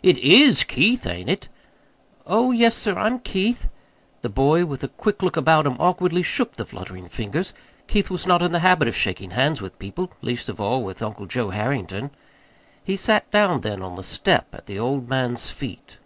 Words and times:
"It 0.00 0.16
IS 0.18 0.62
Keith 0.62 1.08
ain't 1.08 1.28
it?" 1.28 1.48
"Oh, 2.24 2.52
yes, 2.52 2.76
sir, 2.76 2.96
I'm 2.96 3.18
Keith." 3.18 3.68
The 4.20 4.28
boy, 4.28 4.64
with 4.64 4.84
a 4.84 4.94
quick 4.94 5.24
look 5.24 5.36
about 5.36 5.66
him, 5.66 5.74
awkwardly 5.80 6.22
shook 6.22 6.52
the 6.52 6.64
fluttering 6.64 7.08
fingers 7.08 7.52
Keith 7.88 8.08
was 8.08 8.24
not 8.24 8.42
in 8.42 8.52
the 8.52 8.60
habit 8.60 8.86
of 8.86 8.94
shaking 8.94 9.32
hands 9.32 9.60
with 9.60 9.76
people, 9.80 10.12
least 10.22 10.48
of 10.48 10.60
all 10.60 10.84
with 10.84 11.02
Uncle 11.02 11.26
Joe 11.26 11.50
Harrington. 11.50 12.12
He 12.84 12.94
sat 12.94 13.28
down 13.32 13.62
then 13.62 13.82
on 13.82 13.96
the 13.96 14.04
step 14.04 14.54
at 14.54 14.66
the 14.66 14.78
old 14.78 15.08
man's 15.08 15.50
feet. 15.50 15.98